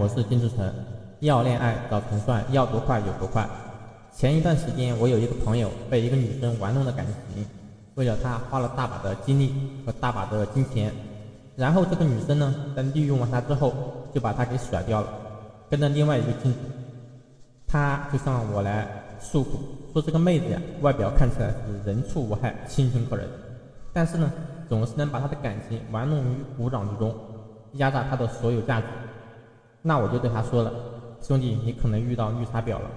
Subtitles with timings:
[0.00, 0.72] 我是金志成，
[1.18, 3.46] 要恋爱找陈帅，要多快有多快。
[4.10, 7.44] 前一段时间，我有一个朋友被一个女生玩弄的感情，
[7.96, 9.52] 为了她花了大把的精力
[9.84, 10.90] 和大把的金钱，
[11.54, 13.74] 然后这个女生呢，在利用完他之后，
[14.14, 15.08] 就把他给甩掉了，
[15.68, 16.58] 跟着另外一个金主。
[17.66, 18.88] 他就向我来
[19.20, 19.50] 诉苦，
[19.92, 23.28] 说这个妹子呀，外表看起来是人畜无害、清纯可人，
[23.92, 24.32] 但是呢，
[24.66, 27.14] 总是能把他的感情玩弄于股掌之中，
[27.74, 28.86] 压榨他的所有价值。
[29.82, 30.72] 那我就对他说了，
[31.22, 32.90] 兄弟，你可能遇到绿茶婊了。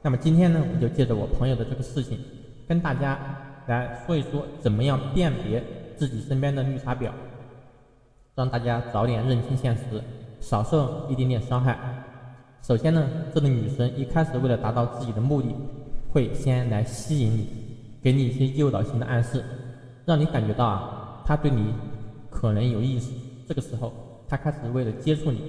[0.00, 2.18] 那么今天呢，我就借着我朋友的这个事情，
[2.66, 3.18] 跟大家
[3.66, 5.62] 来说一说，怎么样辨别
[5.94, 7.10] 自己身边的绿茶婊，
[8.34, 10.02] 让大家早点认清现实，
[10.40, 11.78] 少受一点点伤害。
[12.62, 15.54] 首先呢，这个女生一开始为了达到自己的目的，
[16.10, 17.48] 会先来吸引你，
[18.02, 19.44] 给你一些诱导性的暗示，
[20.06, 21.74] 让你感觉到啊，她对你
[22.30, 23.12] 可能有意思。
[23.46, 23.92] 这个时候，
[24.26, 25.40] 她开始为了接触你。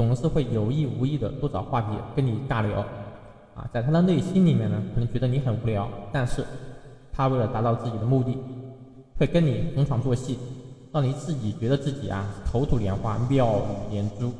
[0.00, 2.80] 总是会有意无意的多找话题跟你尬聊，
[3.54, 6.42] 啊，在他的内心里面呢，可能觉得你很无聊，但是
[7.12, 8.34] 他为了达到自己的目的，
[9.18, 10.38] 会跟你逢场作戏，
[10.90, 14.32] 让你自己觉得自己啊口吐莲花、妙语连珠，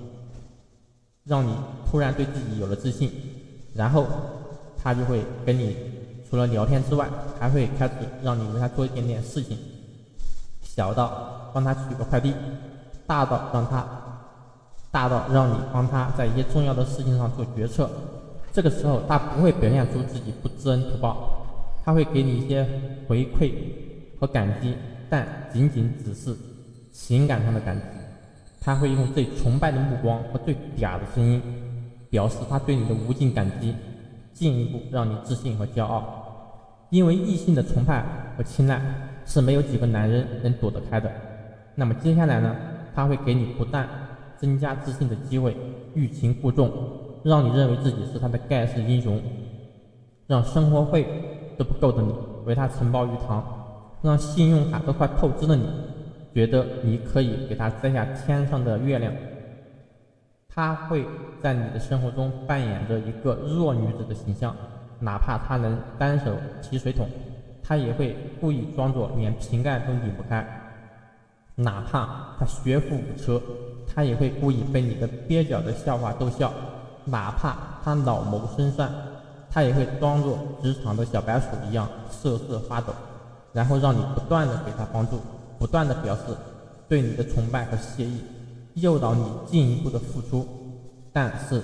[1.25, 1.55] 让你
[1.91, 3.13] 突然对自己有了自信，
[3.75, 4.07] 然后
[4.83, 5.77] 他就会跟你
[6.31, 7.07] 除了聊天之外，
[7.39, 9.59] 还会开始让你为他做一点点事情，
[10.63, 12.33] 小到帮他取个快递，
[13.07, 13.87] 大到让他。
[14.91, 17.89] 大到让你帮他在一些重要的事情上做决策，
[18.53, 21.47] 这个时候他不会表现出自己不知恩图报，
[21.85, 22.67] 他会给你一些
[23.07, 23.53] 回馈
[24.19, 24.75] 和感激，
[25.09, 26.37] 但仅仅只是
[26.93, 27.83] 情感上的感激。
[28.61, 31.41] 他会用最崇拜的目光和最嗲的声音
[32.11, 33.75] 表示他对你的无尽感激，
[34.35, 36.27] 进一步让你自信和骄傲。
[36.91, 38.05] 因为异性的崇拜
[38.37, 38.81] 和青睐
[39.25, 41.09] 是没有几个男人能躲得开的。
[41.77, 42.57] 那么接下来呢？
[42.93, 43.89] 他会给你不但
[44.41, 45.55] 增加自信的机会，
[45.93, 46.73] 欲擒故纵，
[47.23, 49.21] 让你认为自己是他的盖世英雄，
[50.27, 51.07] 让生活费
[51.59, 52.15] 都不够的你
[52.47, 53.45] 为他承包鱼塘，
[54.01, 55.69] 让信用卡都快透支的你
[56.33, 59.13] 觉得你可以给他摘下天上的月亮。
[60.49, 61.05] 他会
[61.43, 64.57] 在你的生活中扮演着一个弱女子的形象，
[65.01, 67.07] 哪怕他能单手提水桶，
[67.63, 70.47] 他也会故意装作连瓶盖都拧不开，
[71.57, 73.39] 哪怕他学富五车。
[73.87, 76.53] 他也会故意被你的蹩脚的笑话逗笑，
[77.05, 78.91] 哪怕他老谋深算，
[79.51, 82.93] 他也会装作职场的小白鼠一样瑟瑟发抖，
[83.53, 85.19] 然后让你不断的给他帮助，
[85.59, 86.23] 不断的表示
[86.89, 88.21] 对你的崇拜和谢意，
[88.75, 90.47] 诱导你进一步的付出，
[91.13, 91.61] 但是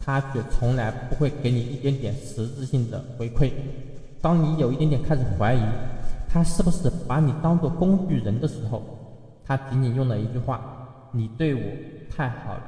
[0.00, 3.52] 他却从来不会给你一点点实质性的回馈。
[4.20, 5.60] 当你有一点点开始怀疑
[6.28, 8.82] 他是不是把你当做工具人的时候，
[9.44, 10.81] 他仅仅用了一句话。
[11.12, 11.60] 你对我
[12.10, 12.62] 太好了，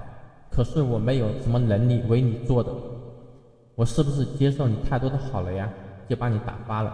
[0.50, 2.70] 可是我没有什么能力为你做的，
[3.74, 5.68] 我是不是接受你太多的好了呀？
[6.08, 6.92] 就把你打发了。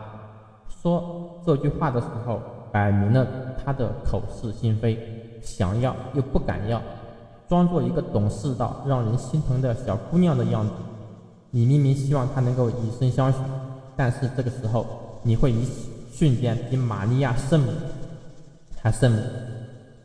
[0.68, 2.40] 说这句话的时候，
[2.72, 3.26] 摆明了
[3.62, 4.96] 他的口是心非，
[5.42, 6.80] 想要又不敢要，
[7.48, 10.72] 装作一个懂事到让人心疼的小姑娘的样子。
[11.50, 13.38] 你明明希望他能够以身相许，
[13.96, 14.86] 但是这个时候
[15.24, 15.66] 你会一
[16.12, 17.72] 瞬间比玛利亚圣母
[18.80, 19.18] 还圣母。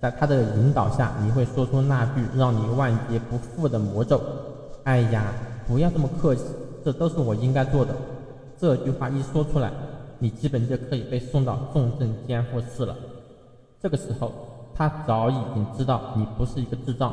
[0.06, 4.22] 在他的引导下，你会说出那句让你万劫不复的魔咒。
[4.84, 5.34] 哎呀，
[5.68, 6.44] 不要这么客气，
[6.84, 7.92] 这都是我应该做的。
[8.56, 9.72] 这句话一说出来，
[10.20, 12.96] 你基本就可以被送到重症监护室了。
[13.82, 14.32] 这个时候，
[14.76, 17.12] 他早已经知道你不是一个智障，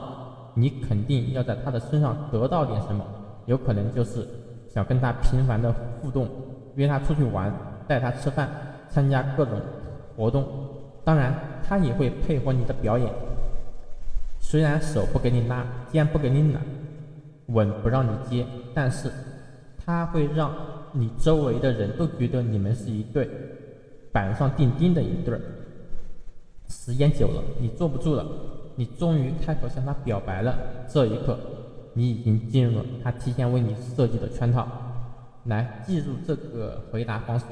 [0.52, 3.02] 你肯定要在他的身上得到点什么，
[3.46, 4.28] 有可能就是
[4.68, 6.28] 想跟他频繁的互动，
[6.74, 7.50] 约他出去玩，
[7.88, 8.50] 带他吃饭，
[8.90, 9.58] 参加各种
[10.14, 10.44] 活动。
[11.04, 11.34] 当然，
[11.66, 13.12] 他也会配合你的表演。
[14.38, 16.62] 虽然手不给你拉，肩不给你揽，
[17.46, 19.10] 吻不让你接，但是
[19.84, 20.54] 他会让
[20.92, 23.28] 你周围的人都觉得你们是一对，
[24.12, 25.40] 板上钉钉的一对儿。
[26.68, 28.26] 时间久了，你坐不住了，
[28.76, 30.56] 你终于开口向他表白了。
[30.88, 31.38] 这一刻，
[31.94, 34.66] 你已经进入了他提前为你设计的圈套。
[35.44, 37.46] 来，记住这个回答方式。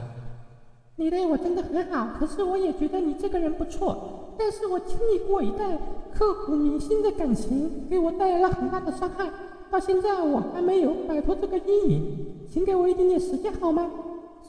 [1.01, 4.35] 你对我真的很好，可是我也觉得你这个人不错。
[4.39, 5.67] 但是我经历过一段
[6.13, 9.27] 刻骨铭心的感情，给我带来了很大的伤害。
[9.71, 13.87] 到现在我还没有摆脱这个阴影，请给我一点点时间好吗？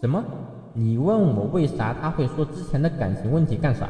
[0.02, 0.22] 什么？
[0.74, 3.88] 你问我为啥他会说之前的感情问题干啥？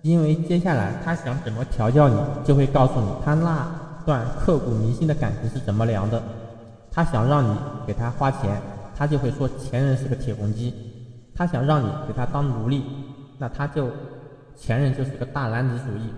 [0.00, 3.70] 因为接下来他想怎么调教你，就会告诉你他那
[4.06, 6.22] 段刻骨铭心的感情是怎么凉的。
[6.90, 7.54] 他想让你
[7.86, 8.58] 给他花钱，
[8.96, 10.72] 他就会说前任是个铁公鸡。
[11.38, 12.82] 他想让你给他当奴隶，
[13.38, 13.88] 那他就
[14.56, 16.12] 前任就是个大男子主义，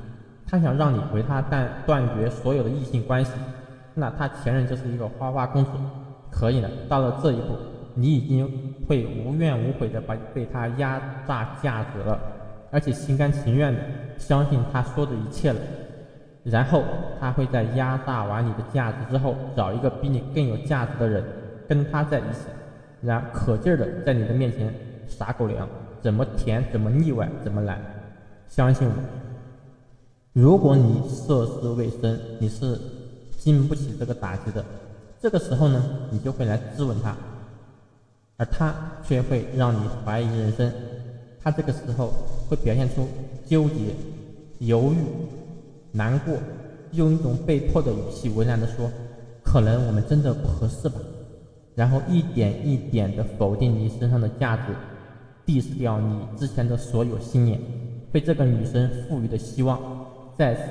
[0.46, 3.32] 他想让你为他断断绝所有的异性关系，
[3.93, 5.70] 那他前任就是一个花花公子。
[6.32, 7.56] 可以了，到了这一步，
[7.94, 8.49] 你已经
[8.88, 12.19] 会无怨无悔的把被他压榨价值了，
[12.70, 13.81] 而且心甘情愿的
[14.16, 15.61] 相信他说的一切了。
[16.44, 16.82] 然后
[17.20, 21.23] 他会在压榨完你的价值之后，找一个比你更有价值的人
[21.69, 22.46] 跟他在一起，
[23.02, 24.73] 然可劲儿的在你的面前
[25.11, 25.69] 撒狗粮，
[26.01, 27.79] 怎么甜怎么腻歪怎么来。
[28.49, 28.95] 相信我，
[30.33, 32.79] 如果你涉世未深，你是
[33.39, 34.65] 经不起这个打击的。
[35.21, 37.15] 这个时候呢，你就会来质问他，
[38.39, 38.75] 而他
[39.07, 40.73] 却会让你怀疑人生。
[41.43, 42.12] 他这个时候
[42.49, 43.07] 会表现出
[43.47, 43.95] 纠结、
[44.59, 44.97] 犹豫、
[45.93, 46.35] 难过，
[46.93, 48.91] 用一种被迫的语气为难地说
[49.45, 51.01] ：“可能我们真的不合适吧。”
[51.77, 54.65] 然后一点一点地否定你身上的价值
[55.50, 57.61] dis 掉你之前的所有信念，
[58.12, 59.81] 被这个女生赋予的希望
[60.38, 60.62] 再次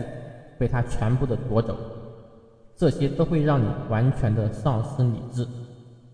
[0.57, 1.75] 被她全部的夺走。
[2.77, 5.45] 这些都会让你完全的丧失理智，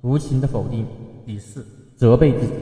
[0.02, 0.88] 无情的否定、
[1.24, 1.64] 鄙视、
[1.96, 2.54] 责备自己，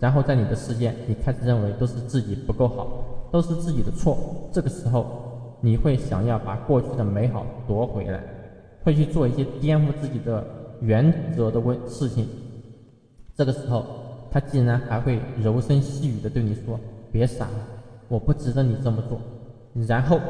[0.00, 4.18] 然后在你的世界，你开始认为都是自己不够好，都是自己的错。
[4.52, 8.20] 这个时候，你会想要把过去的美好夺回来，
[8.82, 10.44] 会去做一些颠覆自己的
[10.80, 12.28] 原则的问事情。
[13.36, 13.86] 这个时候，
[14.36, 16.78] 他竟然还会柔声细语的对你说
[17.10, 17.54] ：“别傻了，
[18.06, 19.18] 我不值得你这么做。”
[19.88, 20.20] 然后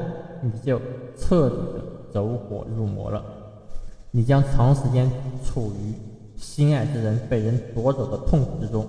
[0.40, 0.80] 你就
[1.18, 1.96] 彻底的。
[2.12, 3.22] 走火入魔了，
[4.10, 5.10] 你将长时间
[5.44, 5.92] 处于
[6.36, 8.86] 心爱之人被人夺走的痛苦之中，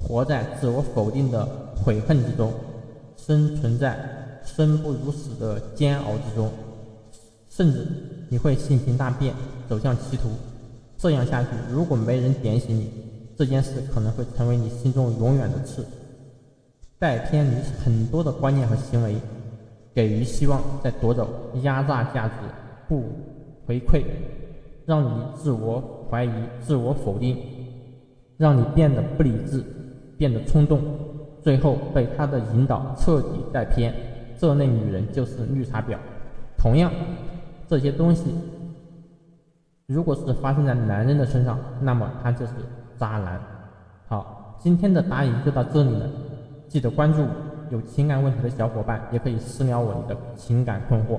[0.00, 1.46] 活在自我否定的
[1.76, 2.50] 悔恨之中，
[3.18, 3.98] 生存在
[4.44, 6.48] 生不如死的煎熬之中，
[7.50, 7.86] 甚至
[8.30, 9.34] 你会性情大变，
[9.68, 10.30] 走向歧途。
[10.96, 12.90] 这样下去，如果没人点醒你，
[13.40, 15.82] 这件事可能会成为你心中永远的刺，
[16.98, 19.16] 带偏你很多的观念和行为。
[19.94, 21.26] 给予希望，再夺走
[21.62, 22.34] 压榨价值，
[22.86, 23.02] 不
[23.66, 24.02] 回馈，
[24.84, 27.38] 让你自我怀疑、自我否定，
[28.36, 29.64] 让你变得不理智，
[30.18, 30.78] 变得冲动，
[31.42, 33.94] 最后被他的引导彻底带偏。
[34.38, 35.96] 这类女人就是绿茶婊。
[36.58, 36.92] 同样，
[37.66, 38.34] 这些东西
[39.86, 42.52] 如果是发生在男人的身上，那么他就是
[43.00, 43.40] 渣男。
[44.06, 46.06] 好，今天的答疑就到这里了，
[46.68, 47.28] 记得关注我。
[47.70, 51.18] 有情感问题的小伙伴，也可以私聊我你的情感困惑。